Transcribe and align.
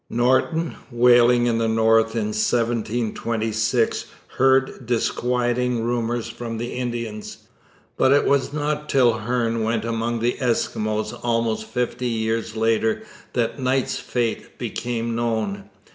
Norton, 0.09 0.77
whaling 0.89 1.45
in 1.45 1.59
the 1.59 1.67
north 1.67 2.15
in 2.15 2.29
1726, 2.29 4.05
heard 4.29 4.87
disquieting 4.87 5.83
rumours 5.83 6.27
from 6.27 6.57
the 6.57 6.73
Indians, 6.73 7.37
but 7.97 8.11
it 8.11 8.25
was 8.25 8.51
not 8.51 8.89
till 8.89 9.19
Hearne 9.19 9.61
went 9.61 9.85
among 9.85 10.19
the 10.19 10.37
Eskimos 10.39 11.13
almost 11.21 11.65
fifty 11.67 12.07
years 12.07 12.55
later 12.55 13.03
that 13.33 13.59
Knight's 13.59 13.99
fate 13.99 14.57
became 14.57 15.13
known. 15.13 15.65